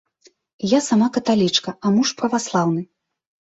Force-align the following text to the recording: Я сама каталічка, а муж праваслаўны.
Я 0.71 0.79
сама 0.85 1.09
каталічка, 1.17 1.75
а 1.85 1.93
муж 1.99 2.17
праваслаўны. 2.25 2.81